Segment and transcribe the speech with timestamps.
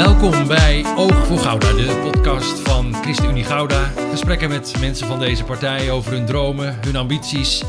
[0.00, 3.84] Welkom bij Oog voor Gouda, de podcast van ChristenUnie Gouda.
[4.10, 7.62] Gesprekken met mensen van deze partij over hun dromen, hun ambities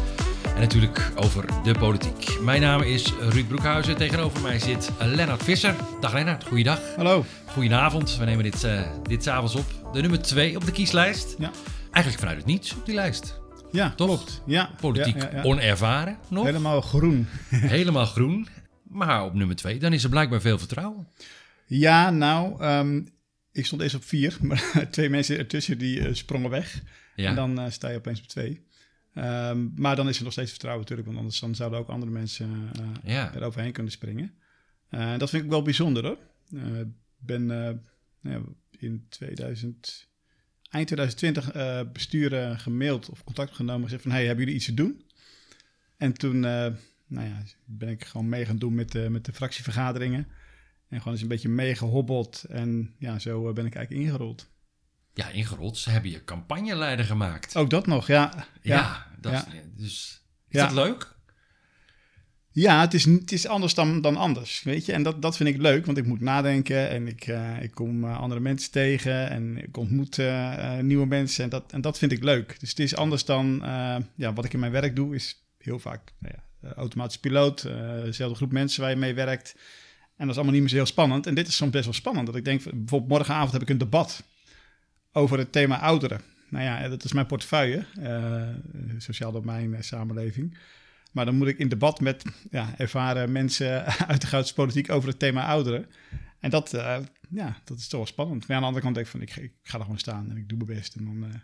[0.56, 2.40] en natuurlijk over de politiek.
[2.42, 3.98] Mijn naam is Ruud Broekhuizen.
[3.98, 5.76] Tegenover mij zit Lennart Visser.
[6.00, 6.80] Dag Lennart, goeiedag.
[6.96, 7.26] Hallo.
[7.46, 8.18] Goedenavond.
[8.18, 9.66] We nemen dit, uh, dit s'avonds op.
[9.94, 11.36] De nummer 2 op de kieslijst.
[11.40, 11.52] Ja.
[11.92, 13.40] Eigenlijk vanuit het niets op die lijst.
[13.72, 14.08] Ja, Toch?
[14.08, 14.42] klopt.
[14.46, 14.70] Ja.
[14.82, 15.44] Politiek Ja, ja, ja.
[15.44, 16.46] onervaren nog.
[16.46, 17.28] Helemaal groen.
[17.50, 18.48] Helemaal groen.
[18.84, 21.08] Maar op nummer 2, dan is er blijkbaar veel vertrouwen.
[21.74, 23.02] Ja, nou, ehm,
[23.52, 26.82] ik stond eerst op vier, maar twee mensen ertussen die eh, sprongen weg.
[27.16, 27.30] Ja.
[27.30, 28.66] En dan eh, sta je opeens op twee.
[29.14, 32.12] Ehm, maar dan is er nog steeds vertrouwen natuurlijk, want anders dan zouden ook andere
[32.12, 33.34] mensen eh, ja.
[33.34, 34.34] er overheen kunnen springen.
[35.18, 36.18] Dat vind ik wel bijzonder hoor.
[36.80, 37.80] Ik ben nou
[38.22, 40.10] ja, in 2000,
[40.70, 44.66] eind 2020 eh besturen gemaild of contact genomen en gezegd van hey, hebben jullie iets
[44.66, 45.06] te doen?
[45.98, 50.28] En toen nou ja, ben ik gewoon mee gaan doen met de, met de fractievergaderingen.
[50.92, 52.44] En gewoon eens een beetje meegehobbeld.
[52.50, 54.50] En ja, zo eh, ben ik eigenlijk ingerold.
[55.14, 55.78] Ja, ingerold.
[55.78, 57.56] Ze hebben je campagneleider gemaakt.
[57.56, 58.46] Ook dat nog, ja.
[58.62, 59.46] ja, dat, ja.
[59.76, 60.66] dus is Ja.
[60.66, 61.16] dat leuk?
[62.52, 64.94] Ja, het is, het is anders dan, dan anders, weet je.
[64.94, 68.04] En dat, dat vind ik leuk, want ik moet nadenken en ik, eh, ik kom
[68.04, 70.18] eh, andere mensen tegen en ik ontmoet
[70.82, 72.60] nieuwe mensen en dat, en dat vind ik leuk.
[72.60, 73.60] Dus het is anders dan
[74.16, 77.62] ja, wat ik in mijn werk doe, is heel vaak nou ja, automatisch piloot,
[78.04, 79.56] dezelfde groep mensen waar je mee werkt.
[80.22, 81.28] En dat is allemaal niet meer zo heel spannend.
[81.28, 83.78] En dit is soms best wel spannend, dat ik denk, bijvoorbeeld morgenavond heb ik een
[83.78, 84.24] debat
[85.12, 86.22] over het thema ouderen.
[86.50, 88.48] Nou ja, dat is mijn portefeuille, eh,
[88.98, 90.58] sociaal domein, eh, samenleving.
[91.12, 95.10] Maar dan moet ik in debat met ja, ervaren mensen uit de Goudse politiek over
[95.10, 95.86] het thema ouderen.
[96.40, 96.98] En dat, eh,
[97.30, 98.48] ja, dat is toch wel spannend.
[98.48, 100.38] Maar aan de andere kant denk ik van, ik, ik ga er gewoon staan en
[100.38, 100.96] ik doe mijn best.
[100.96, 101.42] En dan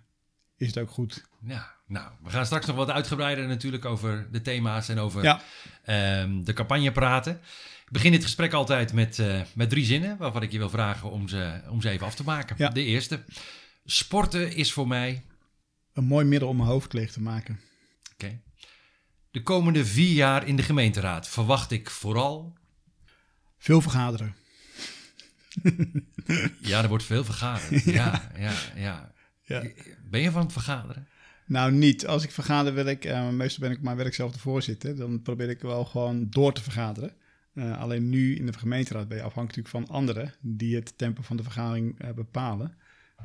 [0.58, 1.26] is het ook goed.
[1.42, 5.42] Ja, nou, we gaan straks nog wat uitgebreider natuurlijk over de thema's en over Ja,
[5.84, 7.40] ehm, de campagne praten.
[7.88, 11.12] Ik begin dit gesprek altijd met, eh, met drie zinnen waarvan ik je wil vragen
[11.12, 12.56] om ze, om ze even af te maken.
[12.60, 12.70] Ja.
[12.70, 13.24] De eerste.
[13.86, 15.24] Sporten is voor mij.
[15.94, 17.60] een mooi middel om mijn hoofd leeg te maken.
[18.14, 18.42] Oké.
[19.32, 22.58] De komende vier jaar in de gemeenteraad verwacht ik vooral.
[23.58, 24.36] Veel vergaderen.
[26.60, 27.84] Ja, er wordt veel vergaderd.
[28.00, 29.14] Ja, ja, ja.
[29.42, 29.64] Ja.
[30.10, 31.08] Ben je van het vergaderen?
[31.46, 32.08] Nou, niet.
[32.08, 34.96] Als ik vergader wil ik, eh, meestal ben ik op mijn werk zelf de voorzitter,
[34.96, 37.16] dan probeer ik wel gewoon door te vergaderen.
[37.58, 41.38] Eh, alleen nu in de gemeenteraad ben je afhankelijk van anderen die het tempo van
[41.38, 42.78] de vergadering eh, bepalen.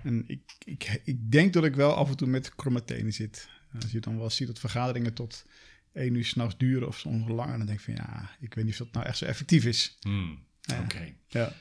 [0.02, 3.48] En ik, ik, ik denk dat ik wel af en toe met kromme tenen zit.
[3.82, 5.44] Als je dan wel ziet dat vergaderingen tot
[5.92, 8.72] één uur s'nachts duren of soms langer, dan denk ik van ja, ik weet niet
[8.72, 9.96] of dat nou echt zo effectief is.
[10.00, 10.44] Hmm.
[10.82, 11.14] Oké.
[11.28, 11.52] Ja.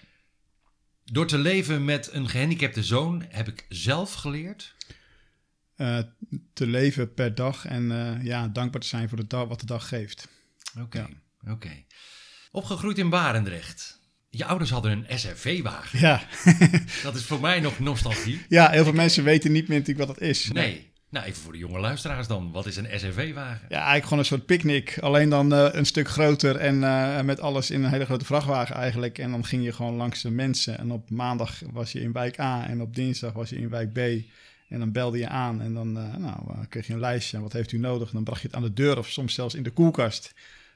[1.04, 4.76] Door te leven met een gehandicapte zoon heb ik zelf geleerd.
[5.76, 6.00] Eh,
[6.54, 9.66] te leven per dag en eh, ja, dankbaar te zijn voor de dag, wat de
[9.66, 10.28] dag geeft.
[10.80, 11.10] Oké, Ja.
[11.52, 11.84] oké.
[12.51, 14.00] Opgegroeid in Barendrecht.
[14.29, 16.00] Je ouders hadden een SRV-wagen.
[16.00, 16.22] Ja,
[17.03, 18.41] Dat is voor mij nog nostalgie.
[18.50, 20.51] ja heel veel mensen weten niet meer natuurlijk wat dat is.
[20.51, 20.89] Nee.
[21.09, 22.51] Nou, even voor de jonge luisteraars dan.
[22.51, 23.66] Wat is een SRV-wagen?
[23.69, 24.97] Ja, eigenlijk gewoon een soort picknick.
[25.00, 28.75] Alleen dan eh, een stuk groter en eh, met alles in een hele grote vrachtwagen
[28.75, 29.18] eigenlijk.
[29.18, 30.78] En dan ging je gewoon langs de mensen.
[30.78, 33.94] En op maandag was je in wijk A en op dinsdag was je in wijk
[33.94, 33.97] B.
[34.69, 37.41] En dan belde je aan en dan eh, nou, kreeg je een lijstje.
[37.41, 38.07] Wat heeft u nodig?
[38.07, 40.33] En dan bracht je het aan de deur of soms zelfs in de koelkast.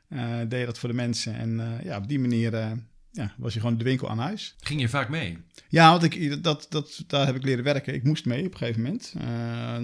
[0.10, 1.36] Eh, deed je dat voor de mensen.
[1.36, 2.72] En eh, ja, op die manier eh,
[3.12, 4.56] ja, was je gewoon de winkel aan huis.
[4.60, 5.38] Ging je vaak mee?
[5.70, 7.94] Ja, want ik, dat, dat, daar heb ik leren werken.
[7.94, 9.14] Ik moest mee op een gegeven moment.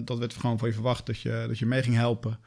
[0.07, 2.39] Dat werd gewoon van je verwacht dat je, dat je mee ging helpen.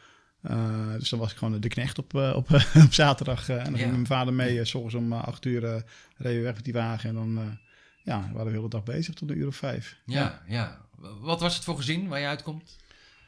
[0.99, 2.51] Dus dan was ik gewoon de knecht op, op,
[2.85, 3.49] op zaterdag.
[3.49, 3.79] en dan Ja.
[3.79, 4.65] ging mijn vader mee.
[4.65, 5.81] s ochtends om acht uur eh,
[6.17, 7.09] reden we weg met die wagen.
[7.09, 7.59] En dan
[8.03, 9.97] ja, waren we de hele dag bezig tot een uur of vijf.
[10.06, 10.81] Ja, ja.
[11.21, 12.77] Wat was het voor gezin waar je uitkomt?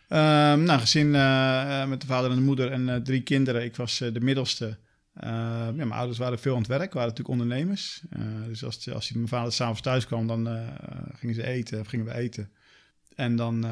[0.08, 3.64] Ehm, nou, gezin eh, eh, met de vader en de moeder en eh, drie kinderen.
[3.64, 4.78] Ik was de middelste.
[5.12, 8.02] Eh, ja, mijn ouders waren veel aan het werk, waren natuurlijk ondernemers.
[8.46, 10.68] Dus als, als mijn vader s'avonds thuis kwam, dan
[11.14, 12.50] gingen ze eten, of gingen we eten.
[13.14, 13.66] En dan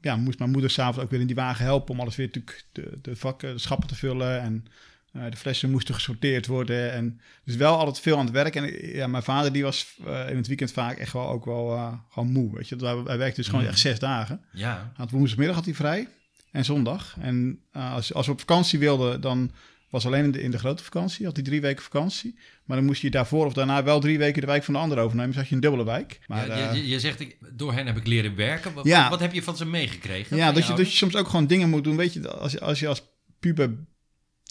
[0.00, 2.64] ja, moest mijn moeder s'avonds ook weer in die wagen helpen om alles weer natuurlijk
[2.72, 4.40] de, de vakken, de schappen te vullen.
[4.40, 4.64] En
[5.12, 6.92] de flessen moesten gesorteerd worden.
[6.92, 8.54] En dus wel altijd veel aan het werk.
[8.56, 11.44] En eh, ja, mijn vader die was eh, in het weekend vaak echt wel ook
[11.44, 12.54] wel eh, gewoon moe.
[12.54, 12.76] Weet je?
[12.76, 13.70] Hij, hij werkte dus gewoon Mhm.
[13.72, 14.40] echt zes dagen.
[14.52, 14.92] Ja.
[14.96, 16.08] Had woensdagmiddag had hij vrij
[16.52, 17.16] en zondag.
[17.20, 19.50] En eh, als, als we op vakantie wilden, dan
[19.90, 22.38] was alleen in de, in de grote vakantie, had hij drie weken vakantie.
[22.64, 24.98] Maar dan moest je daarvoor of daarna wel drie weken de wijk van de ander
[24.98, 25.30] overnemen.
[25.30, 26.20] Dus had je een dubbele wijk.
[26.26, 28.74] Maar, ja, eh, je, je, zegt, ik, door hen heb ik leren werken.
[28.74, 29.10] Wat, Ja.
[29.10, 30.36] wat heb je van ze meegekregen?
[30.36, 31.96] ja, dat je, dat je soms ook gewoon dingen moet doen.
[31.96, 33.02] Weet je, als, je- als je als
[33.40, 33.86] puber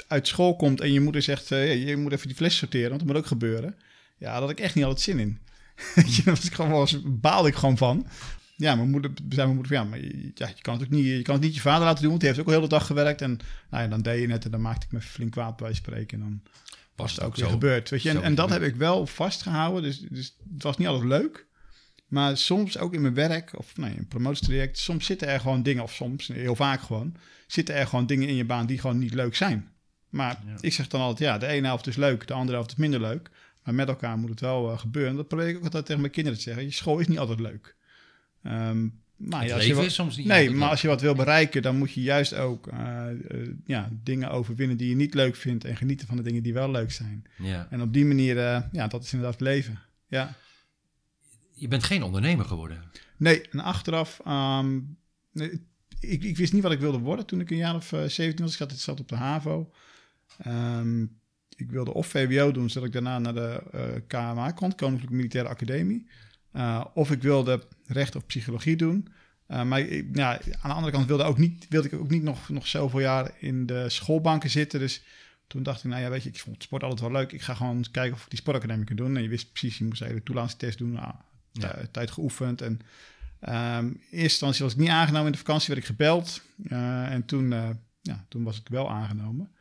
[0.07, 1.51] uit school komt en je moeder zegt...
[1.51, 3.75] eh, je moet even die fles sorteren, want dat moet ook gebeuren.
[4.17, 5.39] Ja, daar had ik echt niet altijd zin in.
[5.95, 8.07] Daar was ik gewoon wel eens, baalde ik gewoon van.
[8.55, 10.89] ja, mijn moeder zei mijn moeder van, ja, maar je, ja, je kan het ook
[10.89, 12.57] niet, je kan het niet je vader laten doen, want die heeft ook al de
[12.59, 13.21] hele dag gewerkt.
[13.21, 13.39] En
[13.69, 16.17] nou ja, dan deed je het en dan maakte ik me flink kwaad bij spreken.
[16.21, 16.41] En dan
[16.95, 17.89] was het ook weer zo- gebeurd.
[17.89, 18.19] Weet je?
[18.19, 19.83] En, dat heb ik wel vastgehouden.
[19.83, 21.45] Dus, dus het was niet altijd leuk.
[22.07, 25.63] Maar soms ook in mijn werk of nee, in een promotietraject, soms zitten er gewoon
[25.63, 27.15] dingen, of soms, heel vaak gewoon,
[27.47, 29.67] zitten er gewoon dingen in je baan die gewoon niet leuk zijn.
[30.17, 30.55] Maar Ja.
[30.59, 33.01] ik zeg dan altijd, ja, de ene helft is leuk, de andere helft is minder
[33.01, 33.29] leuk.
[33.63, 35.15] Maar met elkaar moet het wel eh, gebeuren.
[35.15, 36.63] Dat probeer ik ook altijd tegen mijn kinderen te zeggen.
[36.63, 37.75] Je school is niet altijd leuk.
[38.43, 40.69] Ehm, maar Het ja, als je leven wat- is soms niet Nee, maar leuk.
[40.69, 44.77] als je wat wil bereiken, dan moet je juist ook eh, eh, ja, dingen overwinnen
[44.77, 47.23] die je niet leuk vindt en genieten van de dingen die wel leuk zijn.
[47.37, 47.67] Ja.
[47.69, 48.35] En op die manier,
[48.71, 49.79] ja, dat is inderdaad het leven.
[50.07, 50.35] Ja.
[51.53, 52.83] Je bent geen ondernemer geworden.
[53.17, 54.79] Nee, en achteraf, ehm,
[55.99, 58.43] ik, ik wist niet wat ik wilde worden toen ik een jaar of eh, 17
[58.45, 58.51] was.
[58.53, 59.71] Ik zat, ik zat op de HAVO.
[60.37, 61.01] Ehm,
[61.55, 65.49] ik wilde of VWO doen, zodat ik daarna naar de eh, KMA kon, Koninklijke Militaire
[65.49, 66.07] Academie.
[66.51, 69.07] Eh, of ik wilde recht of psychologie doen.
[69.47, 72.23] Eh, maar ik- ja, aan de andere kant wilde, ook niet, wilde ik ook niet
[72.23, 74.79] nog, nog zoveel jaar in de schoolbanken zitten.
[74.79, 75.03] Dus
[75.47, 77.31] toen dacht ik, nou ja, weet je, ik vond sport altijd wel leuk.
[77.31, 79.15] Ik ga gewoon kijken of ik die sportacademie kan doen.
[79.17, 80.91] En je wist precies, je moest een hele toelatingstest doen.
[80.91, 81.13] Nou,
[81.51, 81.71] Ja.
[81.71, 82.61] tij- tijd geoefend.
[82.61, 82.79] En
[83.39, 85.25] ehm, in eerste instantie was ik niet aangenomen.
[85.25, 86.41] In de vakantie werd ik gebeld.
[86.69, 87.49] En toen,
[88.01, 89.51] ja, toen was ik wel aangenomen.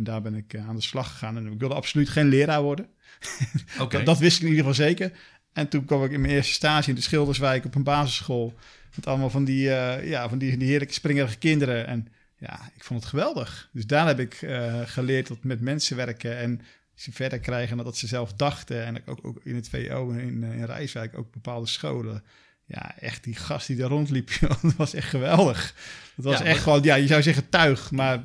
[0.00, 1.36] En daar ben ik eh, aan de slag gegaan.
[1.36, 2.86] En ik wilde absoluut geen leraar worden.
[3.80, 3.96] Oké.
[3.96, 5.12] Dat, dat wist ik in ieder geval zeker.
[5.52, 8.54] En toen kwam ik in mijn eerste stage in de Schilderswijk op een basisschool.
[8.96, 11.86] Met allemaal van die, eh, ja, van die, die heerlijke springerige kinderen.
[11.86, 13.68] En ja, ik vond het geweldig.
[13.72, 16.60] Dus daar heb ik eh, geleerd dat met mensen werken en
[16.94, 18.84] ze verder krijgen dan dat ze zelf dachten.
[18.84, 22.22] En ook, ook in het VO in, in Rijswijk ook bepaalde scholen.
[22.72, 25.74] Ja, echt die gast die daar rondliep, joh, dat was echt geweldig.
[26.16, 28.22] Dat was Ja, echt maar- gewoon, ja, je zou zeggen tuig, maar...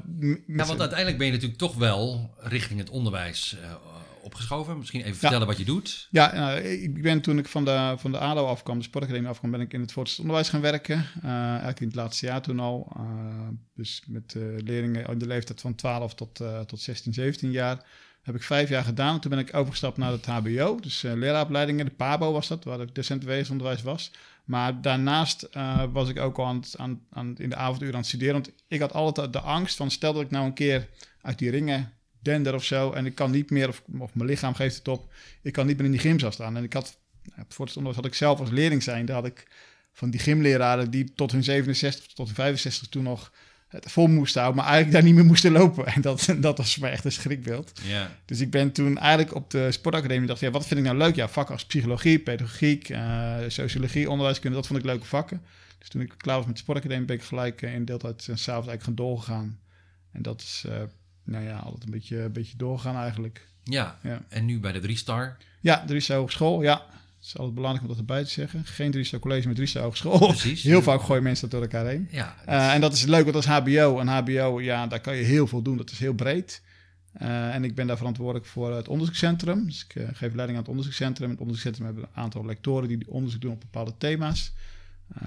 [0.48, 3.74] Ja, want uiteindelijk ben je natuurlijk toch wel richting het onderwijs eh,
[4.24, 4.78] opgeschoven.
[4.78, 6.08] Misschien even vertellen wat je doet.
[6.12, 9.52] Ja, nou, ik ben toen ik van de, van de ADO afkwam, de sportacademie afkwam,
[9.52, 11.06] ben ik in het voortgezet onderwijs gaan werken.
[11.24, 12.92] Eh eigenlijk in het laatste jaar toen al.
[12.96, 13.04] Eh,
[13.76, 17.84] dus met leerlingen in de leeftijd van 12 tot, tot 16, 17 jaar.
[18.22, 19.20] Heb ik vijf jaar gedaan.
[19.20, 21.86] Toen ben ik overgestapt naar het HBO, dus eh leraaropleidingen.
[21.86, 24.12] De PABO was dat, waar ik docent weesonderwijs was.
[24.46, 28.10] Maar daarnaast eh, was ik ook al aan, aan, aan, in de avonduren aan het
[28.10, 28.34] studeren.
[28.34, 30.90] Want ik had altijd de angst van, stel dat ik nou een keer
[31.22, 32.92] uit die ringen dender of zo.
[32.92, 33.84] En ik kan niet meer, of,
[34.14, 35.14] mijn lichaam geeft het op.
[35.42, 36.58] Ik kan niet meer in die gymzaal staan.
[36.58, 39.06] En ik had, op het onderwijs had ik zelf als leerling zijn.
[39.06, 39.48] Daar had ik
[39.92, 43.32] van die gymleraren die tot hun 67 tot hun 65 toen nog
[43.80, 44.64] vol moesten houden.
[44.64, 45.86] Maar eigenlijk daar niet meer moesten lopen.
[45.86, 47.72] En dat, dat was voor mij echt een schrikbeeld.
[47.84, 48.12] Ja.
[48.26, 51.16] Dus ik ben toen eigenlijk op de sportacademie dacht, ja, wat vind ik nou leuk?
[51.16, 55.42] Ja, vakken als psychologie, pedagogiek, eh, sociologie, onderwijskunde, dat vond ik leuke vakken.
[55.80, 58.38] Dus toen ik klaar was met de sportacademie, ben ik gelijk eh, in deeltijd en
[58.38, 59.60] s'avonds eigenlijk gaan doorgegaan.
[60.12, 60.82] En dat is, eh,
[61.24, 63.48] nou ja, altijd een beetje, een beetje doorgaan eigenlijk.
[63.64, 64.00] ja.
[64.04, 64.22] Ja.
[64.30, 65.38] En nu bij de drie star.
[65.62, 66.86] Ja, Driessen Hogeschool, ja.
[67.26, 68.66] Het is altijd belangrijk om dat erbij te zeggen.
[68.66, 70.28] Geen Driessen College, maar Driessen Hogeschool.
[70.28, 70.64] Precies.
[70.64, 72.08] Heel vaak gooien mensen dat door elkaar heen.
[72.12, 72.36] Ja.
[72.46, 74.00] Eh, en dat is leuk, want dat is HBO.
[74.00, 75.78] En HBO, ja, daar kan je heel veel doen.
[75.78, 76.62] Dat is heel breed.
[77.14, 79.66] Eh, en ik ben daar verantwoordelijk voor het onderzoekscentrum.
[79.66, 81.30] Dus ik eh, geef leiding aan het onderzoekscentrum.
[81.30, 84.54] Het onderzoekscentrum hebben een aantal lectoren die onderzoek doen op bepaalde thema's.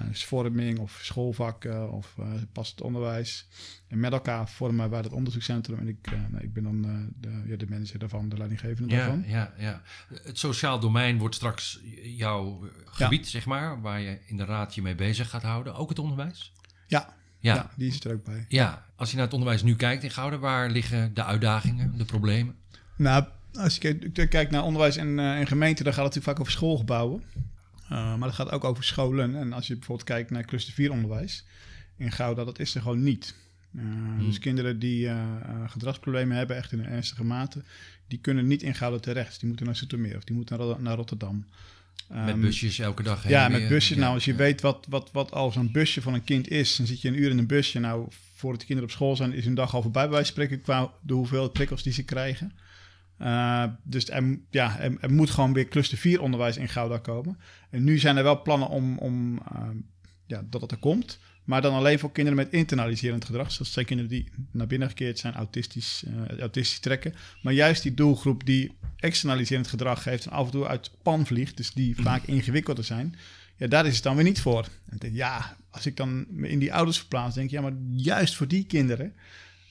[0.07, 3.47] Dus vorming of schoolvakken of eh passend onderwijs.
[3.87, 5.79] En met elkaar vormen wij dat onderzoekscentrum.
[5.79, 6.81] En ik, eh, nou, ik ben dan
[7.19, 9.23] de, ja, de manager daarvan, de leidinggevende Ja, daarvan.
[9.27, 9.81] ja, ja.
[10.23, 14.81] Het sociaal domein wordt straks jouw gebied, zeg maar, waar je in de raad je
[14.81, 15.75] mee bezig gaat houden.
[15.75, 16.53] Ook het onderwijs?
[16.87, 17.13] Ja, Ja.
[17.39, 17.55] ja.
[17.55, 17.69] ja.
[17.75, 18.45] die is er ook bij.
[18.95, 22.55] als je naar het onderwijs nu kijkt in Gouden, waar liggen de uitdagingen, de problemen?
[22.97, 26.51] Nou, als je kijkt- naar onderwijs en, en gemeente, dan gaat het natuurlijk vaak over
[26.51, 27.23] schoolgebouwen.
[27.91, 29.35] Uh, maar het gaat ook over scholen.
[29.35, 31.45] En als je bijvoorbeeld kijkt naar cluster 4 onderwijs
[31.97, 33.35] in Gouda, dat is er gewoon niet.
[33.75, 34.25] Uh, hmm.
[34.25, 35.23] Dus kinderen die uh,
[35.67, 37.63] gedragsproblemen hebben, echt in een ernstige mate,
[38.07, 39.39] die kunnen niet in Gouda terecht.
[39.39, 41.45] Die moeten naar Zoetermeer of die moeten naar, naar Rotterdam.
[42.11, 43.95] Um, met busjes elke dag heen Ja, met busjes.
[43.95, 44.37] Ja, nou, als je ja.
[44.37, 47.19] weet wat, wat, wat al zo'n busje van een kind is, dan zit je een
[47.19, 47.79] uur in een busje.
[47.79, 50.43] Nou, voordat de kinderen op school zijn, is een dag al voorbij bij wijze van
[50.43, 52.51] spreken qua de hoeveelheid prikkels die ze krijgen.
[53.21, 57.39] Uh, dus er, ja, er, er, moet gewoon weer cluster 4 onderwijs in Gouda komen.
[57.69, 59.67] En nu zijn er wel plannen om, om uh,
[60.25, 61.19] ja, dat het er komt.
[61.43, 63.57] Maar dan alleen voor kinderen met internaliserend gedrag.
[63.57, 67.13] Dat zijn kinderen die naar binnen gekeerd zijn, autistisch, uh, autistisch trekken.
[67.41, 71.57] Maar juist die doelgroep die externaliserend gedrag heeft en af en toe uit pan vliegt,
[71.57, 72.03] dus die mm.
[72.03, 73.15] vaak ingewikkelder zijn.
[73.55, 74.67] Ja, daar is het dan weer niet voor.
[74.89, 77.73] En denk, ja, als ik dan me in die ouders verplaats, denk ik, ja, maar
[77.91, 79.13] juist voor die kinderen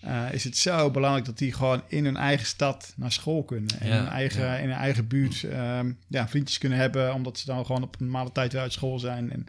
[0.05, 3.81] uh, is het zo belangrijk dat die gewoon in hun eigen stad naar school kunnen.
[3.81, 4.57] En ja, hun eigen, ja.
[4.57, 8.05] in hun eigen buurt um, ja, vriendjes kunnen hebben, omdat ze dan gewoon op een
[8.05, 9.33] normale tijd weer uit school zijn.
[9.33, 9.47] En,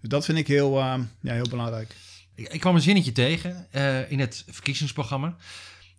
[0.00, 1.94] dus dat vind ik heel, uh, ja, heel belangrijk.
[2.34, 5.36] Ik, ik kwam een zinnetje tegen uh, in het verkiezingsprogramma.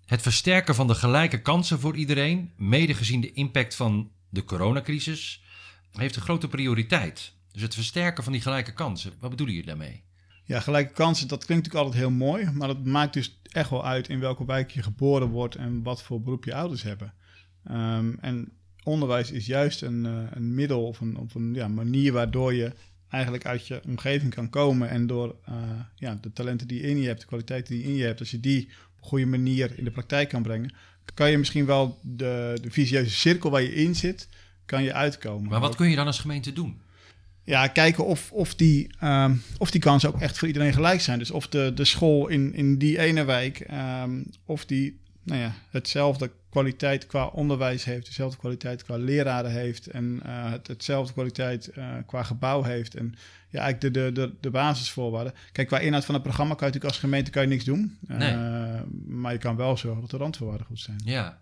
[0.05, 5.43] Het versterken van de gelijke kansen voor iedereen, mede gezien de impact van de coronacrisis,
[5.91, 7.33] heeft een grote prioriteit.
[7.51, 9.13] Dus het versterken van die gelijke kansen.
[9.19, 10.03] Wat bedoelen jullie daarmee?
[10.47, 12.51] Ja, gelijke kansen, dat klinkt natuurlijk altijd heel mooi.
[12.51, 16.03] Maar het maakt dus echt wel uit in welke wijk je geboren wordt en wat
[16.03, 17.13] voor beroep je ouders hebben.
[17.63, 18.51] Ehm, en
[18.83, 22.73] onderwijs is juist een, uh, een middel of een, of een ja, manier waardoor je
[23.09, 24.89] eigenlijk uit je omgeving kan komen.
[24.89, 25.55] En door uh,
[25.95, 28.19] ja, de talenten die je in je hebt, de kwaliteiten die je in je hebt,
[28.19, 30.73] als je die op een goede manier in de praktijk kan brengen,
[31.13, 34.27] kan je misschien wel de, de visieuze cirkel waar je in zit,
[34.65, 35.49] kan je uitkomen.
[35.49, 36.81] Maar wat kun je dan als gemeente doen?
[37.47, 41.19] Ja, kijken of, of, die, um, of die kansen ook echt voor iedereen gelijk zijn.
[41.19, 43.67] Dus of de, de school in, in die ene wijk,
[44.03, 49.87] um, of die nou ja, hetzelfde kwaliteit qua onderwijs heeft, dezelfde kwaliteit qua leraren heeft
[49.87, 52.95] en uh, het, hetzelfde kwaliteit uh, qua gebouw heeft.
[52.95, 53.15] En
[53.49, 55.33] ja, eigenlijk de, de, de, de basisvoorwaarden.
[55.51, 57.97] Kijk, qua inhoud van het programma kan je natuurlijk als gemeente kan je niks doen.
[58.07, 58.33] Nee.
[58.33, 61.01] Uh, maar je kan wel zorgen dat de randvoorwaarden goed zijn.
[61.03, 61.41] Ja,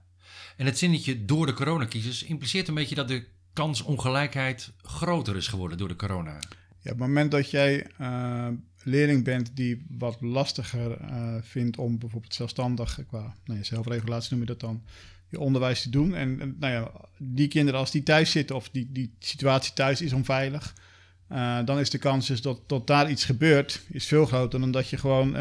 [0.58, 3.24] en het zinnetje door de coronacrisis impliceert een beetje dat de
[3.56, 6.40] kansongelijkheid groter is geworden door de corona.
[6.80, 8.48] Ja, op het moment dat jij uh,
[8.84, 14.40] leerling bent die wat lastiger uh, vindt om bijvoorbeeld zelfstandig, qua nou ja, zelfregulatie noem
[14.40, 14.84] je dat dan,
[15.30, 16.16] je onderwijs te doen.
[16.16, 20.14] En, nou ja, die kinderen als die thuis zitten of die, die situatie thuis is
[20.14, 20.74] onveilig,
[21.32, 24.72] uh, dan is de kans dus dat, dat daar iets gebeurt, is veel groter dan
[24.72, 25.36] dat je gewoon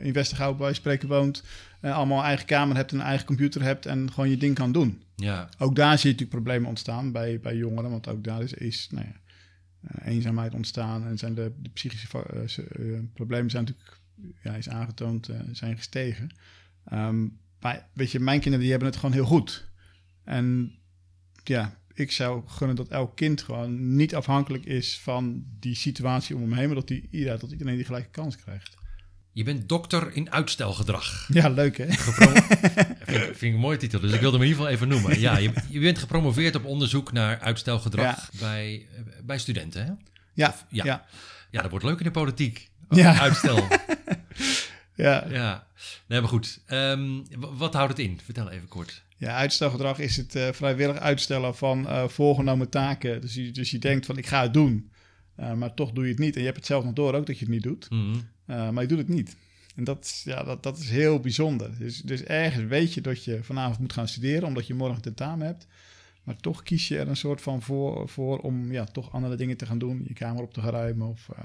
[0.00, 1.42] in Westergouw bij spreken woont,
[1.80, 5.02] allemaal een eigen kamer hebt, een eigen computer hebt en gewoon je ding kan doen.
[5.14, 5.48] Ja.
[5.58, 8.88] Ook daar zie je natuurlijk problemen ontstaan bij, bij jongeren, want ook daar is, is
[8.90, 9.20] nou ja,
[9.90, 14.00] uh, eenzaamheid ontstaan en zijn de, de psychische uh, uh, problemen zijn natuurlijk
[14.42, 16.30] ja, is aangetoond zijn gestegen.
[16.92, 19.68] Um, maar weet je, mijn kinderen die hebben het gewoon heel goed.
[20.24, 20.74] En
[21.44, 26.42] ja, ik zou gunnen dat elk kind gewoon niet afhankelijk is van die situatie om
[26.42, 28.76] hem heen, maar dat, die, ja, dat iedereen die gelijke kans krijgt.
[29.36, 31.28] Je bent dokter in uitstelgedrag.
[31.32, 31.86] Ja, leuk hè?
[31.92, 35.20] vind, vind, ik een mooie titel, dus ik wilde hem in ieder geval even noemen.
[35.20, 38.38] Ja, je, je bent gepromoveerd op onderzoek naar uitstelgedrag ja.
[38.38, 38.86] bij,
[39.22, 39.92] bij studenten, hè?
[40.34, 40.84] Ja, of, ja.
[40.84, 41.06] ja.
[41.50, 42.70] Ja, dat wordt leuk in de politiek.
[42.90, 43.18] Ja.
[43.26, 43.56] Uitstel.
[44.94, 45.26] ja.
[45.28, 45.66] Ja,
[46.06, 46.60] nee, maar goed.
[46.68, 48.20] Um, wat houdt het in?
[48.24, 49.02] Vertel even kort.
[49.16, 53.20] Ja, uitstelgedrag is het uh, vrijwillig uitstellen van uh, voorgenomen taken.
[53.20, 54.90] Dus je, dus je denkt van ik ga het doen,
[55.40, 56.34] uh, maar toch doe je het niet.
[56.34, 57.90] En je hebt het zelf nog door ook dat je het niet doet.
[57.90, 58.34] Mm -hmm.
[58.46, 59.36] Uh, maar je doet het niet.
[59.76, 61.78] En dat, ja, dat, dat is heel bijzonder.
[61.78, 65.46] Dus, dus ergens weet je dat je vanavond moet gaan studeren, omdat je morgen tentamen
[65.46, 65.66] hebt.
[66.22, 69.56] Maar toch kies je er een soort van voor, voor om ja, toch andere dingen
[69.56, 70.04] te gaan doen.
[70.06, 71.44] Je kamer op te gaan ruimen of uh,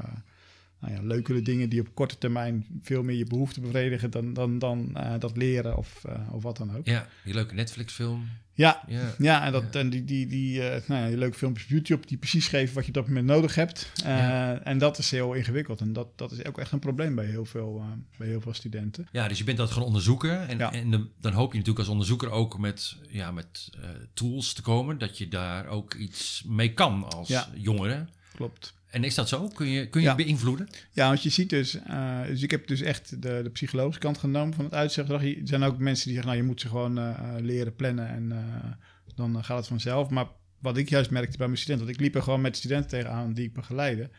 [0.81, 4.59] nou ja, leukere dingen die op korte termijn veel meer je behoeften bevredigen dan, dan,
[4.59, 6.85] dan uh, dat leren of, uh, of wat dan ook.
[6.85, 8.29] Ja, die leuke Netflix-film.
[8.53, 9.79] Ja, ja, ja, en, dat, ja.
[9.79, 12.75] en die, die, die, uh, nou ja, die leuke filmpjes op YouTube die precies geven
[12.75, 13.91] wat je op dat moment nodig hebt.
[13.93, 14.59] Ja.
[14.63, 15.79] En dat is heel ingewikkeld.
[15.79, 17.83] En dat, dat is ook echt een probleem bij heel veel,
[18.17, 19.07] bij heel veel studenten.
[19.11, 20.47] Ja, dus je bent dat gaan onderzoeken.
[20.47, 23.69] En, en de, dan hoop je natuurlijk als onderzoeker ook met, ja, met
[24.13, 24.97] tools te komen.
[24.97, 28.07] Dat je daar ook iets mee kan als jongere.
[28.35, 28.73] Klopt.
[28.91, 29.48] En is dat zo?
[29.48, 30.15] Kun je, kun je ja.
[30.15, 30.67] beïnvloeden?
[30.91, 31.75] Ja, want je ziet dus...
[31.75, 35.24] Uh, dus ik heb dus echt de, de psychologische kant genomen van het uitzeggedrag.
[35.24, 36.31] Er zijn ook mensen die zeggen...
[36.31, 38.71] nou, je moet ze gewoon uh, leren plannen en uh,
[39.15, 40.10] dan gaat het vanzelf.
[40.10, 40.25] Maar
[40.60, 41.86] wat ik juist merkte bij mijn studenten...
[41.86, 44.10] want ik liep er gewoon met studenten tegenaan die ik begeleide.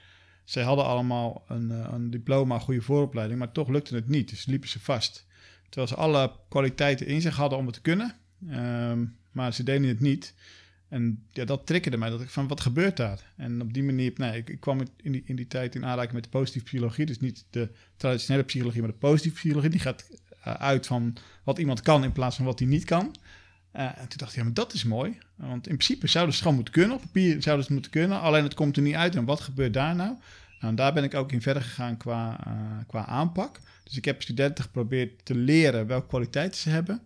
[0.44, 3.38] Zij hadden allemaal een, een diploma, goede vooropleiding...
[3.38, 4.30] maar toch lukte het niet.
[4.30, 5.26] Dus liepen ze vast.
[5.62, 8.14] Terwijl ze alle kwaliteiten in zich hadden om het te kunnen...
[8.50, 10.34] Um, maar ze deden het niet...
[10.92, 12.10] En ja, dat triggerde mij.
[12.10, 13.20] Dat ik van, wat gebeurt daar?
[13.36, 16.24] En op die manier, nee, ik, kwam in die, in die tijd in aanraking met
[16.24, 17.06] de positieve psychologie.
[17.06, 19.70] Dus niet de traditionele psychologie, maar de positieve psychologie.
[19.70, 20.10] Die gaat
[20.46, 23.16] uh, uit van wat iemand kan in plaats van wat hij niet kan.
[23.76, 25.18] Uh, en toen dacht ik, ja, maar dat is mooi.
[25.36, 26.96] Want in principe zouden ze het gewoon moeten kunnen.
[26.96, 28.20] Op papier zouden ze het moeten kunnen.
[28.20, 29.16] Alleen het komt er niet uit.
[29.16, 30.16] En wat gebeurt daar nou?
[30.60, 32.54] Nou, daar ben ik ook in verder gegaan qua, uh,
[32.86, 33.60] qua aanpak.
[33.84, 37.02] Dus ik heb studenten geprobeerd te leren welke kwaliteiten ze hebben.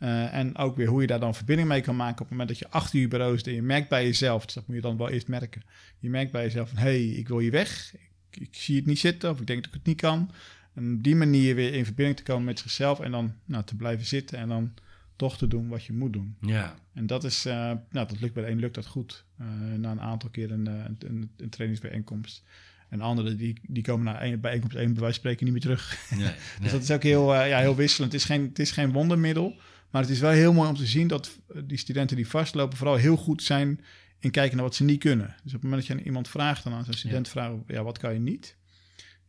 [0.00, 2.48] Uh, en ook weer hoe je daar dan verbinding mee kan maken op het moment
[2.48, 4.82] dat je achter je bureau zit en je merkt bij jezelf, dus dat moet je
[4.82, 5.62] dan wel eerst merken.
[5.98, 7.94] Je merkt bij jezelf van, hé, hey, ik wil hier weg,
[8.30, 10.30] ik, ik, zie het niet zitten of ik denk dat ik het niet kan.
[10.74, 13.76] En op die manier weer in verbinding te komen met zichzelf en dan nou, te
[13.76, 14.74] blijven zitten en dan
[15.16, 16.36] toch te doen wat je moet doen.
[16.40, 16.74] Ja.
[16.94, 19.24] En dat is, uh, nou, dat lukt bij de een lukt dat goed.
[19.40, 19.46] Uh,
[19.76, 22.44] na een aantal keer een, een, een, een trainingsbijeenkomst.
[22.88, 25.62] En anderen die, die komen naar een bijeenkomst één bij wijze van spreken niet meer
[25.62, 26.10] terug.
[26.10, 26.32] Nee, nee.
[26.60, 28.12] dus dat is ook heel, uh, ja, heel wisselend.
[28.12, 29.56] Het is, geen, het is geen wondermiddel.
[29.90, 32.96] Maar het is wel heel mooi om te zien dat die studenten die vastlopen vooral
[32.96, 33.80] heel goed zijn
[34.18, 35.26] in kijken naar wat ze niet kunnen.
[35.26, 37.32] Dus op het moment dat je aan iemand vraagt, dan aan zo'n student ja.
[37.32, 38.56] vragen, ja, wat kan je niet?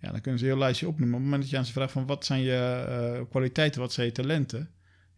[0.02, 1.16] Ja, dan kunnen ze een heel lijstje opnoemen.
[1.16, 2.86] Op het moment dat je aan ze vraagt van wat zijn je
[3.20, 4.70] uh, kwaliteiten, wat zijn je talenten?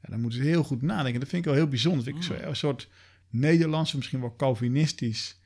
[0.01, 1.19] Ja, dan moeten ze heel goed nadenken.
[1.19, 2.05] Dat vind ik wel heel bijzonder.
[2.05, 2.47] Dat vind ik mm.
[2.47, 2.89] een soort
[3.29, 5.39] Nederlands, misschien wel Calvinistisch.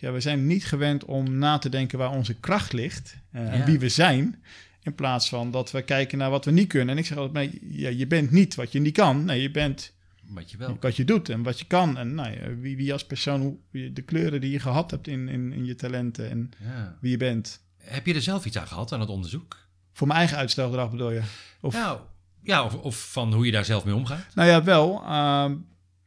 [0.00, 3.50] Ja, we zijn niet gewend om na te denken waar onze kracht ligt uh, ja.
[3.50, 4.42] en wie we zijn.
[4.82, 6.88] In plaats van dat we kijken naar wat we niet kunnen.
[6.94, 9.24] En ik zeg altijd, maar ja, je bent niet wat je niet kan.
[9.24, 9.92] Nee, je bent
[10.28, 10.76] wat je wel.
[10.80, 11.98] Wat je doet en wat je kan.
[11.98, 15.28] En nou, ja, wie, wie als persoon, hoe, de kleuren die je gehad hebt in,
[15.28, 16.96] in, in je talenten en Ja.
[17.00, 17.60] wie je bent.
[17.78, 19.56] Heb je er zelf iets aan gehad aan het onderzoek?
[19.92, 21.22] Voor mijn eigen uitstelgedrag bedoel je?
[21.60, 21.98] Of, Nou,
[22.42, 24.34] ja, of, of van hoe je daar zelf mee omgaat.
[24.34, 25.02] Nou ja, wel.
[25.04, 25.56] ehm,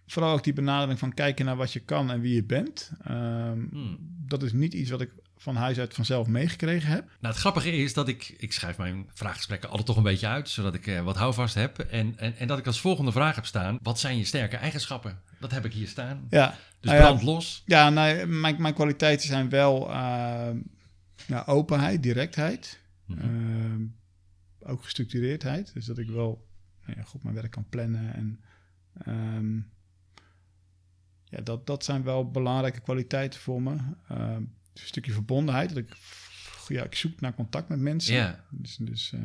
[0.08, 2.92] vooral ook die benadering van kijken naar wat je kan en wie je bent.
[3.04, 3.98] Ehm, Hmm.
[4.28, 7.06] Dat is niet iets wat ik van huis uit vanzelf meegekregen heb.
[7.06, 10.50] Nou, het grappige is dat ik, ik schrijf mijn vraaggesprekken altijd toch een beetje uit,
[10.50, 11.80] zodat ik eh, wat houvast heb.
[11.80, 15.20] En, en, en dat ik als volgende vraag heb staan, wat zijn je sterke eigenschappen?
[15.40, 16.28] Dat heb ik hier staan.
[16.30, 17.64] Ja, Dus Nou ja, brand los.
[17.66, 19.92] ja nou, mijn, mijn kwaliteiten zijn wel
[21.28, 22.80] ja, openheid, directheid.
[23.06, 23.20] Mhm.
[23.20, 23.82] Ehm,
[24.60, 25.74] ook gestructureerdheid.
[25.74, 26.48] Dus dat ik wel
[26.86, 28.14] nou ja, goed mijn werk kan plannen.
[28.14, 28.40] En
[29.06, 29.60] ehm,
[31.36, 33.76] ja, dat, dat zijn wel belangrijke kwaliteiten voor me.
[34.08, 35.70] Ehm, een stukje verbondenheid.
[35.70, 35.98] Dat ik,
[36.68, 38.40] ja, ik zoek naar contact met mensen.
[38.50, 39.20] Dus, dus eh,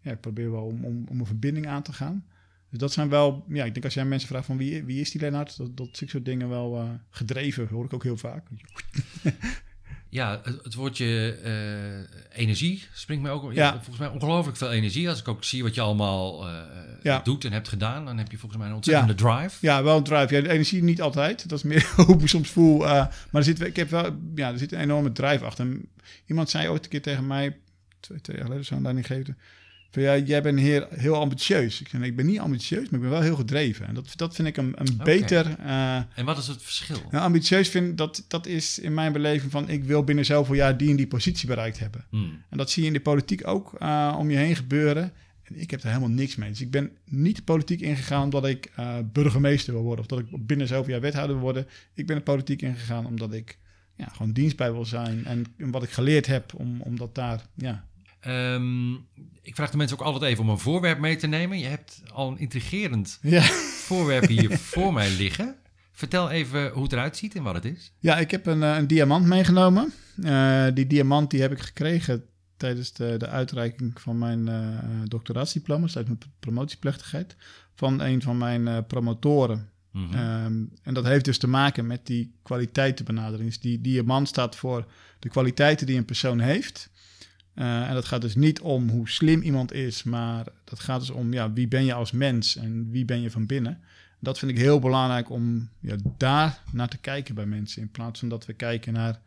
[0.00, 2.24] ja, ik probeer wel om, om, om een verbinding aan te gaan.
[2.70, 5.10] Dus dat zijn wel, ja, ik denk als jij mensen vraagt van wie, wie is
[5.10, 8.46] die Lennart, dat, dat zulke soort dingen wel eh, gedreven, hoor ik ook heel vaak.
[10.12, 13.52] Ja, het, het woordje eh, energie springt mij ook.
[13.52, 13.72] Ja.
[13.72, 15.08] Volgens mij ongelooflijk veel energie.
[15.08, 16.54] Als ik ook zie wat je allemaal eh,
[17.02, 17.20] Ja.
[17.24, 19.56] doet en hebt gedaan, dan heb je volgens mij een ontzettende drive.
[19.60, 20.34] Ja, wel een drive.
[20.34, 21.48] Ja, de energie niet altijd.
[21.48, 22.84] Dat is meer hoe ik soms voel.
[22.84, 25.66] eh, maar er zit, ik heb wel, ja, er zit een enorme drive achter.
[26.26, 27.56] Iemand zei ooit een keer tegen mij,
[28.00, 29.38] twee, twee jaar geleden, zo'n leiding geven.
[29.92, 31.80] Van ja, jij bent heel, heel ambitieus.
[31.80, 33.86] Ik nee, ik ben niet ambitieus, maar ik ben wel heel gedreven.
[33.86, 35.58] En dat, dat vind ik een, een beter.
[35.58, 36.96] eh, En wat is het verschil?
[37.10, 40.76] nou, ambitieus vind dat, dat is in mijn beleving van ik wil binnen zoveel jaar
[40.76, 42.04] die en die positie bereikt hebben.
[42.10, 42.42] Hmm.
[42.50, 45.12] En dat zie je in de politiek ook eh, om je heen gebeuren.
[45.42, 46.48] En ik heb daar helemaal niks mee.
[46.48, 50.00] Dus ik ben niet de politiek ingegaan omdat ik eh, burgemeester wil worden.
[50.00, 51.66] Of dat ik binnen zoveel jaar wethouder wil worden.
[51.94, 53.58] Ik ben de politiek ingegaan omdat ik
[53.96, 55.24] ja, gewoon dienstbij wil zijn.
[55.24, 57.46] En, en wat ik geleerd heb, om, omdat daar...
[57.54, 57.84] Ja.
[58.22, 58.92] Ehm,
[59.42, 61.58] ik vraag de mensen ook altijd even om een voorwerp mee te nemen.
[61.58, 63.42] Je hebt al een intrigerend Ja.
[63.86, 65.56] voorwerp hier voor mij liggen.
[65.92, 67.92] Vertel even hoe het eruit ziet en wat het is.
[67.98, 69.92] ja, ik heb een, eh, een diamant meegenomen.
[70.22, 72.24] Eh, die diamant die heb ik gekregen
[72.56, 75.86] tijdens de, de uitreiking van mijn eh doctoraatsdiploma.
[75.86, 77.36] tijdens mijn promotieplechtigheid.
[77.74, 79.70] Van een van mijn promotoren.
[79.92, 80.14] Mhm.
[80.14, 83.48] Ehm, en dat heeft dus te maken met die kwaliteitenbenadering.
[83.48, 84.86] Dus die diamant staat voor
[85.18, 86.90] de kwaliteiten die een persoon heeft.
[87.54, 91.10] Eh, en dat gaat dus niet om hoe slim iemand is, maar dat gaat dus
[91.10, 93.80] om ja, wie ben je als mens en wie ben je van binnen.
[94.18, 97.82] Dat vind ik heel belangrijk om ja, daar naar te kijken bij mensen.
[97.82, 99.20] In plaats van dat we kijken naar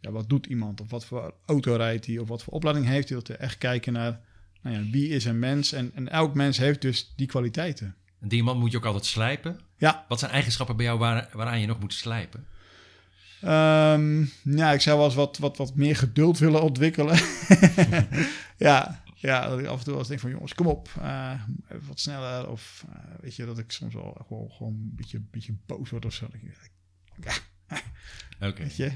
[0.00, 3.08] ja, wat doet iemand of wat voor auto rijdt hij of wat voor opleiding heeft
[3.08, 3.18] hij.
[3.18, 4.20] Dat we echt kijken naar
[4.60, 5.72] nou ja, wie is een mens.
[5.72, 7.94] En, en elk mens heeft dus die kwaliteiten.
[8.20, 9.60] Een diamant moet je ook altijd slijpen.
[9.76, 12.46] Ja, Wat zijn eigenschappen bij jou waar, waaraan je nog moet slijpen?
[13.44, 17.18] Ehm, ja, ik zou wel eens wat, wat, wat meer geduld willen ontwikkelen.
[18.56, 21.40] ja, ja, dat ik af en toe wel eens denk van jongens, kom op, eh,
[21.68, 22.48] even wat sneller.
[22.48, 26.04] Of eh, weet je, dat ik soms wel gewoon, gewoon een beetje, beetje boos word
[26.04, 26.28] of zo.
[26.32, 26.70] Ik,
[28.40, 28.62] Oké.
[28.62, 28.92] Weet je?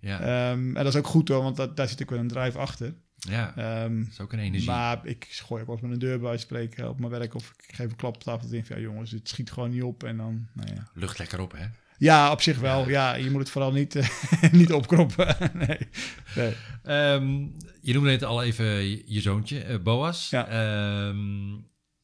[0.00, 0.20] Ja.
[0.20, 2.58] Ehm, en dat is ook goed hoor, want dat, daar zit ook wel een drive
[2.58, 2.94] achter.
[3.16, 3.56] ja.
[3.56, 4.68] Ehm, Dat is ook een energie.
[4.68, 7.34] maar ik gooi ook wel eens met een deur bij spreken op mijn werk.
[7.34, 8.46] Of ik geef een klap op tafel.
[8.46, 10.02] en denk van ja jongens, het schiet gewoon niet op.
[10.04, 10.90] En dan, nou ja.
[10.94, 11.66] Lucht lekker op, hè?
[11.98, 12.88] Ja, op zich wel.
[12.88, 14.08] Ja, je moet het vooral niet, eh,
[14.52, 15.36] niet opkroppen.
[15.66, 15.78] nee.
[16.36, 16.54] nee.
[16.82, 17.46] Ehm,
[17.80, 20.30] je noemde net al even je, je zoontje, eh, Boas.
[20.30, 20.48] Ja.
[20.48, 21.56] Ehm,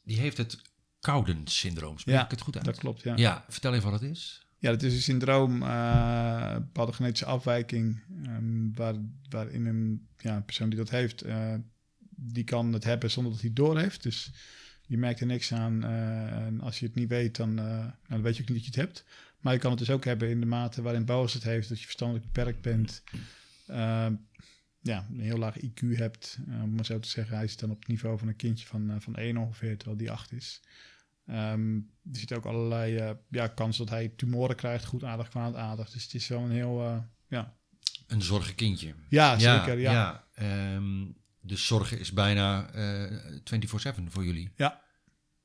[0.04, 0.60] die heeft het
[1.00, 1.98] Cowden-syndroom.
[1.98, 2.64] Spreek Ja, ik het goed uit?
[2.64, 3.12] Dat klopt, ja.
[3.16, 4.46] Ja, vertel even wat het is.
[4.58, 8.94] Ja, dat is een syndroom, eh, een bepaalde genetische afwijking, ehm, waar,
[9.28, 11.24] waarin een ja, persoon die dat heeft,
[12.08, 14.02] die kan het hebben zonder dat hij het door heeft.
[14.02, 14.30] Dus
[14.86, 15.84] je merkt er niks aan.
[15.84, 18.80] en als je het niet weet, dan, nou, dan weet je ook niet dat je
[18.80, 19.04] het hebt.
[19.42, 21.78] Maar je kan het dus ook hebben in de mate waarin Boas het heeft, dat
[21.78, 23.02] je verstandelijk beperkt bent.
[23.66, 24.14] Ehm,
[24.80, 27.36] ja, een heel laag IQ hebt, eh, om maar zo te zeggen.
[27.36, 29.98] Hij zit dan op het niveau van een kindje van, eh, van 1 ongeveer, terwijl
[29.98, 30.60] die 8 is.
[31.26, 31.74] Ehm,
[32.12, 35.90] er zitten ook allerlei eh, ja, kansen dat hij tumoren krijgt, goed aardig, kwaad aardig.
[35.90, 37.54] Dus het is wel een heel, eh, ja.
[38.06, 38.94] Een zorgenkindje.
[39.08, 39.92] Ja, zeker, ja.
[39.92, 40.26] ja.
[40.34, 41.04] Ehm,
[41.40, 44.52] dus zorgen is bijna eh 24-7 voor jullie.
[44.56, 44.82] Ja.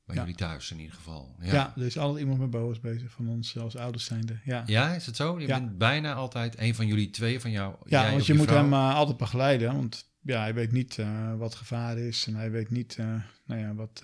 [0.08, 0.22] Bij Ja.
[0.22, 1.34] jullie thuis in ieder geval.
[1.40, 1.52] Ja.
[1.52, 1.72] Ja.
[1.76, 4.38] er is altijd iemand met boos bezig van ons als ouders zijnde.
[4.44, 5.40] Ja, Ja, is het zo?
[5.40, 5.60] Je Ja.
[5.60, 7.74] bent bijna altijd een van jullie twee, van jou.
[7.86, 11.34] ja jij want je moet hem eh, altijd begeleiden, want ja, hij weet niet eh,
[11.36, 13.06] wat gevaar is en hij weet niet eh,
[13.46, 14.02] nou ja, wat,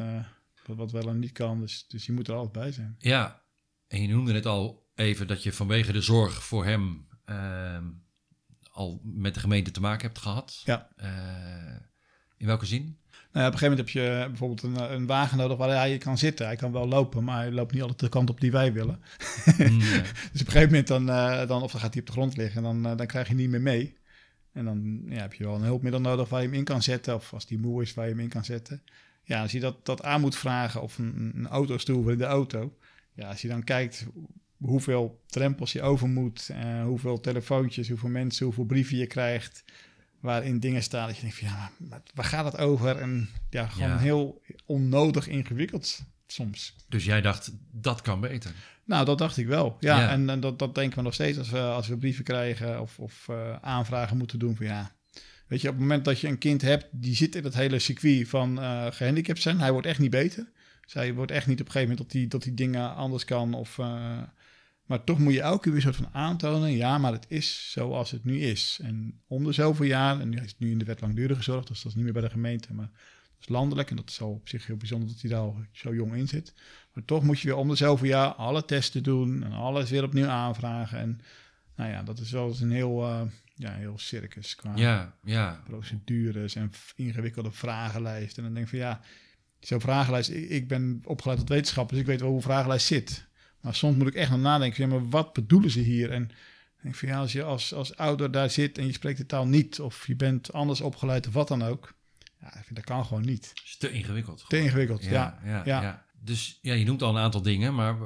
[0.66, 1.60] wat, wat wel en niet kan.
[1.60, 2.96] Dus, dus je moet er altijd bij zijn.
[2.98, 3.42] Ja,
[3.88, 7.84] en je noemde net al even dat je vanwege de zorg voor hem ehm,
[8.70, 10.62] al met de gemeente te maken hebt gehad.
[10.64, 10.88] Ja.
[12.36, 12.98] In welke zin?
[13.34, 16.18] Nou op een gegeven moment heb je bijvoorbeeld een, een wagen nodig waar hij kan
[16.18, 16.46] zitten.
[16.46, 19.00] Hij kan wel lopen, maar hij loopt niet altijd de kant op die wij willen.
[19.58, 20.02] Mm, ja.
[20.32, 22.36] Dus op een gegeven moment dan, eh, dan of dan gaat hij op de grond
[22.36, 23.96] liggen en dan, eh, dan krijg je niet meer mee.
[24.52, 27.14] En dan ja, heb je wel een hulpmiddel nodig waar je hem in kan zetten.
[27.14, 28.82] Of als die moe is, waar je hem in kan zetten.
[29.22, 32.24] Ja, als je dat, dat aan moet vragen of een, een autostoel voor in de
[32.24, 32.76] auto.
[33.12, 34.06] ja, als je dan kijkt
[34.56, 39.64] hoeveel drempels je over moet, uh, hoeveel telefoontjes, hoeveel mensen, hoeveel brieven je krijgt,
[40.24, 42.96] waarin dingen staan dat je denkt van ja, maar waar gaat het over?
[42.96, 46.76] En ja, gewoon heel onnodig ingewikkeld soms.
[46.88, 48.52] Dus jij dacht, dat kan beter?
[48.84, 49.76] Nou, dat dacht ik wel.
[49.80, 52.80] Ja, En, en, dat, dat denken we nog steeds als we, als we brieven krijgen
[52.80, 54.92] of, of uh, aanvragen moeten doen van ja.
[55.46, 57.78] Weet je, op het moment dat je een kind hebt die zit in het hele
[57.78, 60.50] circuit van uh, gehandicapt zijn, hij wordt echt niet beter.
[60.84, 63.54] Zij wordt echt niet op een gegeven moment dat hij dat die dingen anders kan.
[63.54, 64.22] Of, uh,
[64.84, 68.10] maar toch moet je elke keer weer soort van aantonen, ja, maar het is zoals
[68.10, 68.78] het nu is.
[68.82, 71.64] En om de zoveel jaar, en nu is het nu in de wet langdurige zorg,
[71.64, 72.90] dus dat is niet meer bij de gemeente, maar
[73.34, 73.90] dat is landelijk.
[73.90, 76.28] En dat is al op zich heel bijzonder dat hij daar al zo jong in
[76.28, 76.54] zit.
[76.92, 80.04] Maar toch moet je weer om de zoveel jaar alle testen doen en alles weer
[80.04, 80.98] opnieuw aanvragen.
[80.98, 81.20] En
[81.76, 83.20] nou ja, dat is wel eens een heel, uh,
[83.54, 85.62] ja, heel circus qua ja, ja.
[85.64, 88.36] procedures en ingewikkelde vragenlijsten.
[88.36, 89.00] En dan denk ik van ja,
[89.60, 92.86] zo'n vragenlijst, ik, ik, ben opgeleid tot wetenschapper, dus ik weet wel hoe een vragenlijst
[92.86, 93.26] zit.
[93.64, 96.11] Maar soms moet ik echt nog nadenken, ja, maar wat bedoelen ze hier?
[96.11, 96.31] En
[96.83, 99.46] denk van ja, als je als, als ouder daar zit en je spreekt de taal
[99.46, 101.94] niet, of je bent anders opgeleid of wat dan ook,
[102.40, 103.53] ja, dat kan gewoon niet.
[103.64, 104.44] is te ingewikkeld.
[104.48, 105.40] Te ingewikkeld, ja.
[105.44, 107.96] ja, ja, Dus ja, je noemt al een aantal dingen, maar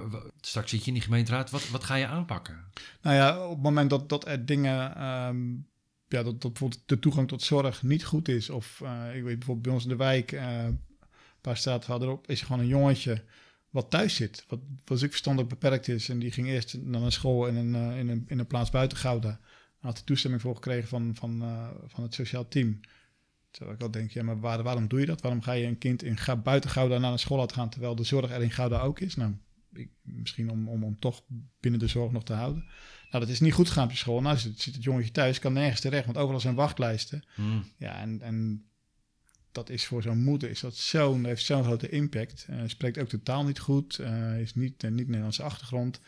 [0.40, 1.50] straks zit je in die gemeenteraad.
[1.50, 2.64] Wat, wat ga je aanpakken?
[3.02, 5.68] Nou ja, op het moment dat, dat er dingen, um,
[6.08, 9.38] ja, dat, dat bijvoorbeeld de toegang tot zorg niet goed is, of uh, ik weet
[9.38, 10.80] bijvoorbeeld bij ons in de wijk, uh, een
[11.40, 13.24] paar staat verderop, is er gewoon een jongetje
[13.70, 14.44] wat thuis zit.
[14.48, 16.08] Wat, wat ook verstandelijk beperkt is.
[16.08, 18.70] En die ging eerst naar een school in een, uh, in een, in een plaats
[18.70, 19.40] buiten Gouda.
[19.78, 22.80] Had hij toestemming voor gekregen van, van, uh, van het sociaal team.
[23.50, 25.20] Terwijl ik al denk, ja, maar waar, waarom doe je dat?
[25.20, 27.68] Waarom ga je een kind in buiten Gouda naar een school laten gaan...
[27.68, 29.14] terwijl de zorg er in Gouda ook is?
[29.14, 29.34] Nou,
[29.72, 31.22] ik, misschien om, om, om toch
[31.60, 32.64] binnen de zorg nog te houden.
[33.10, 34.20] Nou, dat is niet goed gegaan op je school.
[34.20, 37.24] Nou zit, zit het jongetje thuis, kan nergens terecht, want overal zijn wachtlijsten.
[37.34, 37.64] Hmm.
[37.76, 38.67] Ja, en, en
[39.52, 42.46] dat is voor zo'n moeder is dat zo'n, heeft zo'n grote impact.
[42.50, 46.00] Uh, spreekt ook de taal niet goed, uh, is niet, uh, niet Nederlandse achtergrond.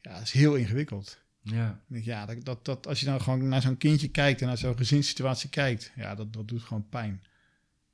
[0.00, 1.18] Ja, dat is heel ingewikkeld.
[1.42, 4.58] Ja, ja dat, dat, dat, als je nou gewoon naar zo'n kindje kijkt en naar
[4.58, 7.22] zo'n gezinssituatie kijkt, ja, dat, dat doet gewoon pijn.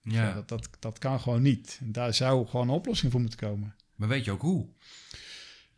[0.00, 0.22] Ja.
[0.22, 0.34] ja.
[0.34, 1.78] dat, dat, dat kan gewoon niet.
[1.80, 3.74] En daar zou gewoon een oplossing voor moeten komen.
[3.94, 4.66] Maar weet je ook hoe?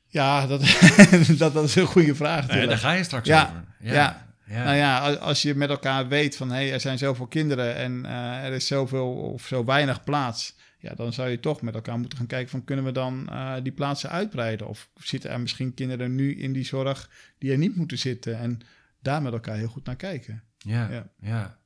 [0.07, 0.61] Ja, dat,
[1.39, 2.47] dat, dat is een goede vraag.
[2.47, 3.65] Nee, daar ga je straks ja, over.
[3.81, 4.26] Ja, ja.
[4.47, 4.65] Ja.
[4.65, 8.05] Nou ja, als je met elkaar weet van hé, hey, er zijn zoveel kinderen en
[8.05, 10.57] uh, er is zoveel of zo weinig plaats.
[10.79, 13.57] Ja, dan zou je toch met elkaar moeten gaan kijken van kunnen we dan uh,
[13.63, 14.69] die plaatsen uitbreiden?
[14.69, 18.39] Of zitten er misschien kinderen nu in die zorg die er niet moeten zitten?
[18.39, 18.61] En
[19.01, 20.43] daar met elkaar heel goed naar kijken.
[20.59, 21.11] Ja, ja.
[21.21, 21.59] ja.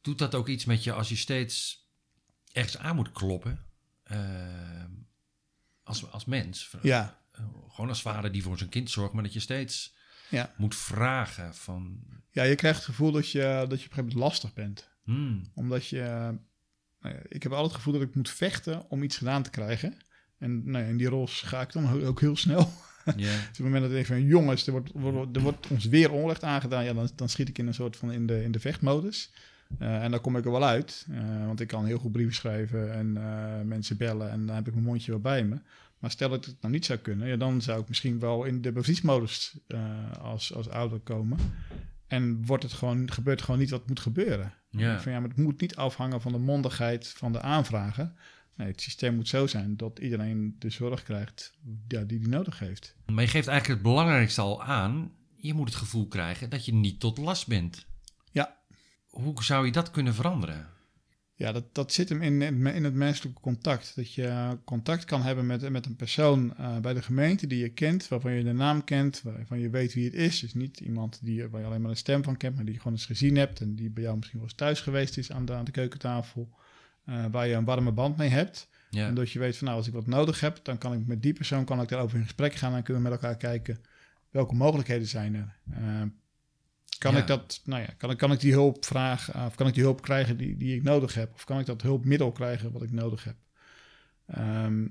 [0.00, 1.84] Doet dat ook iets met je als je steeds
[2.52, 3.64] ergens aan moet kloppen?
[4.12, 4.18] Uh,
[5.82, 6.76] als, als mens?
[6.82, 7.18] Ja.
[7.68, 9.94] gewoon als vader die voor zijn kind zorgt, maar dat je steeds
[10.30, 10.54] ja.
[10.56, 12.00] moet vragen van...
[12.30, 14.88] Ja, je krijgt het gevoel dat je, dat je op een gegeven moment lastig bent.
[15.04, 15.50] Hmm.
[15.54, 16.34] Omdat je...
[17.00, 19.50] Nou ja, ik heb altijd het gevoel dat ik moet vechten om iets gedaan te
[19.50, 19.94] krijgen.
[20.38, 22.72] En nou ja, in die rol ga ik dan ook heel snel.
[23.04, 24.90] Dus op het moment dat ik denk van jongens, er wordt,
[25.36, 28.12] er wordt ons weer onrecht aangedaan, ja, dan, dan schiet ik in een soort van
[28.12, 29.32] in de, in de vechtmodus.
[29.78, 32.34] Uh, en dan kom ik er wel uit, uh, want ik kan heel goed brieven
[32.34, 35.56] schrijven en uh, mensen bellen en dan heb ik mijn mondje wel bij me.
[36.00, 38.62] Maar stel dat het nou niet zou kunnen, ja, dan zou ik misschien wel in
[38.62, 39.58] de bevriesmodus
[40.20, 41.38] als, als ouder komen.
[42.06, 44.54] En wordt het gewoon, gebeurt gewoon niet wat moet gebeuren.
[44.70, 45.00] Ja.
[45.00, 48.16] Van, ja, maar het moet niet afhangen van de mondigheid van de aanvragen.
[48.56, 51.52] Nee, het systeem moet zo zijn dat iedereen de zorg krijgt
[51.88, 52.96] ja, die hij nodig heeft.
[53.06, 55.12] Maar je geeft eigenlijk het belangrijkste al aan.
[55.36, 57.86] Je moet het gevoel krijgen dat je niet tot last bent.
[58.32, 58.56] Ja.
[59.06, 60.68] Hoe zou je dat kunnen veranderen?
[61.40, 63.92] Ja, dat, dat zit hem in, in het menselijke contact.
[63.96, 67.68] Dat je contact kan hebben met, met een persoon uh, bij de gemeente die je
[67.68, 70.40] kent, waarvan je de naam kent, waarvan je weet wie het is.
[70.40, 72.78] Dus niet iemand die, waar je alleen maar een stem van kent, maar die je
[72.80, 75.44] gewoon eens gezien hebt en die bij jou misschien wel eens thuis geweest is aan
[75.44, 76.48] de, aan de keukentafel,
[77.06, 78.68] uh, waar je een warme band mee hebt.
[78.90, 79.06] Ja.
[79.06, 81.22] En dat je weet van nou, als ik wat nodig heb, dan kan ik met
[81.22, 83.80] die persoon kan ik daarover in gesprek gaan en kunnen we met elkaar kijken
[84.30, 85.56] welke mogelijkheden zijn er.
[85.70, 86.02] Uh,
[87.00, 87.18] kan, Ja.
[87.20, 89.82] ik dat, nou ja, kan, ik, kan ik die hulp vragen, of kan ik die
[89.82, 91.34] hulp krijgen die, die ik nodig heb?
[91.34, 93.36] Of kan ik dat hulpmiddel krijgen wat ik nodig heb?
[94.26, 94.86] Ehm,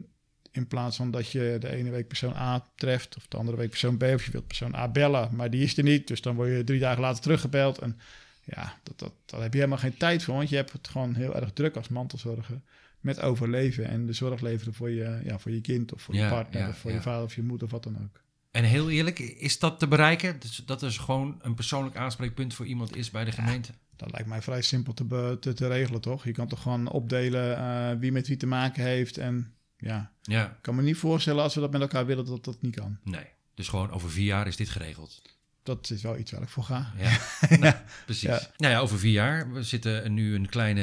[0.51, 3.69] in plaats van dat je de ene week persoon A treft, of de andere week
[3.69, 6.07] persoon B, of je wilt persoon A bellen, maar die is er niet.
[6.07, 7.77] Dus dan word je drie dagen later teruggebeld.
[7.77, 7.99] En
[8.43, 11.15] ja, dat, dat, daar heb je helemaal geen tijd voor, want je hebt het gewoon
[11.15, 12.61] heel erg druk als mantelzorger
[12.99, 16.23] met overleven en de zorg leveren voor je, ja, voor je kind of voor Ja,
[16.23, 18.21] je partner ja, of voor je vader of je moeder of wat dan ook.
[18.51, 20.39] En heel eerlijk, is dat te bereiken?
[20.39, 23.71] Dus dat is gewoon een persoonlijk aanspreekpunt voor iemand is bij de gemeente?
[23.95, 26.23] Dat lijkt mij vrij simpel te, te, te regelen, toch?
[26.23, 29.17] Je kan toch gewoon opdelen eh, wie met wie te maken heeft.
[29.17, 32.45] En ja, Ja, ik kan me niet voorstellen als we dat met elkaar willen dat
[32.45, 32.99] dat niet kan.
[33.03, 33.25] nee.
[33.53, 35.21] Dus gewoon over vier jaar is dit geregeld.
[35.69, 36.93] Dat is wel iets waar ik voor ga.
[36.97, 37.17] Ja,
[37.57, 37.73] nou,
[38.05, 38.29] precies.
[38.29, 38.41] Ja.
[38.57, 39.51] Nou ja, over vier jaar.
[39.51, 40.81] We zitten nu een kleine.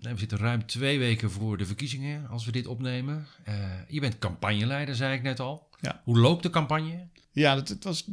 [0.00, 3.26] We zitten ruim twee weken voor de verkiezingen als we dit opnemen.
[3.48, 3.54] Uh,
[3.88, 5.68] je bent campagneleider, zei ik net al.
[5.80, 6.00] Ja.
[6.04, 7.06] Hoe loopt de campagne?
[7.32, 8.08] Ja, dat, het was.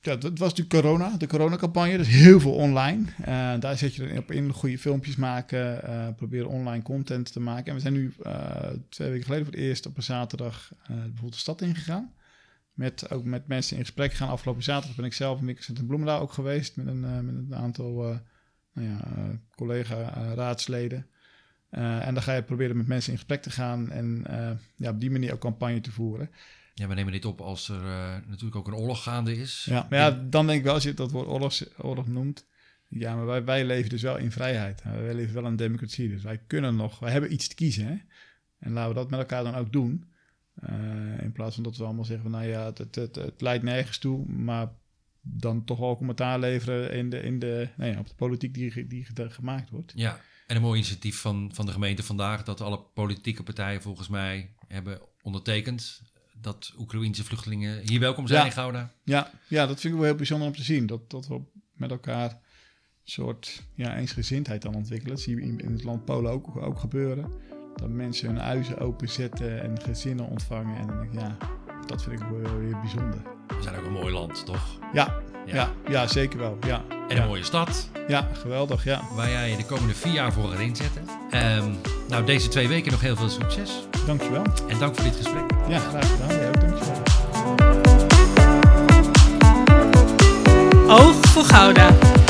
[0.00, 1.96] Ja, dat was natuurlijk corona, de coronacampagne.
[1.96, 3.04] Dus heel veel online.
[3.20, 3.26] Uh,
[3.60, 7.66] daar zet je op in, goede filmpjes maken, uh, proberen online content te maken.
[7.66, 8.14] En we zijn nu
[8.88, 12.14] twee weken geleden voor het eerst op een zaterdag bijvoorbeeld de stad ingegaan
[12.76, 14.28] met, ook met mensen in gesprek gaan.
[14.28, 17.54] Afgelopen zaterdag ben ik zelf in en Bloemendaal ook geweest met een, uh, met een
[17.54, 18.18] aantal uh,
[18.72, 21.06] nou ja, uh, collega-raadsleden.
[21.70, 24.24] en dan ga je proberen met mensen in gesprek te gaan en
[24.76, 26.30] ja, op die manier ook campagne te voeren.
[26.74, 27.82] Ja, we nemen dit op als er
[28.26, 29.66] natuurlijk ook een oorlog gaande is.
[29.68, 32.46] Ja, maar ja, dan denk ik wel, als je dat woord oorlog, oorlog noemt,
[32.88, 34.82] ja, maar wij, wij leven dus wel in vrijheid.
[34.82, 37.86] Wij leven wel in democratie, dus wij kunnen nog, wij hebben iets te kiezen.
[37.86, 37.96] Hè?
[38.58, 40.04] En laten we dat met elkaar dan ook doen.
[40.64, 43.64] Uh, in plaats van dat we allemaal zeggen, nou ja, het, het, het, het, leidt
[43.64, 44.72] nergens toe, maar
[45.20, 48.86] dan toch wel commentaar leveren in de, in de, nou ja, op de politiek die,
[48.86, 49.92] die gemaakt wordt.
[49.94, 54.08] Ja, en een mooi initiatief van, van de gemeente vandaag, dat alle politieke partijen volgens
[54.08, 56.02] mij hebben ondertekend
[56.40, 58.92] dat Oekraïense vluchtelingen hier welkom zijn ja, in Gouda.
[59.04, 61.40] Ja, ja, dat vind ik wel heel bijzonder om te zien, dat, dat we
[61.72, 62.38] met elkaar een
[63.12, 65.14] soort ja, eensgezindheid dan ontwikkelen.
[65.14, 67.32] Dat zie je in, in het land Polen ook, ook gebeuren
[67.80, 70.78] dat mensen hun huizen openzetten en gezinnen ontvangen.
[70.78, 71.36] En ja,
[71.86, 73.20] dat vind ik weer bijzonder.
[73.48, 74.78] We zijn ook een mooi land, toch?
[74.92, 75.14] Ja,
[75.46, 75.70] ja.
[75.88, 76.58] ja, zeker wel.
[76.66, 76.82] Ja.
[77.08, 77.88] En een mooie stad.
[78.08, 79.00] Ja, geweldig, ja.
[79.14, 81.02] Waar jij de komende vier jaar voor gaat inzetten.
[81.30, 81.70] Ehm,
[82.08, 83.86] nou, deze twee weken nog heel veel succes.
[84.06, 84.42] Dankjewel.
[84.68, 85.44] En dank voor dit gesprek.
[85.68, 86.38] Ja, graag gedaan.
[86.38, 86.54] Ja, ook.
[91.00, 92.24] Oog voor Gouda.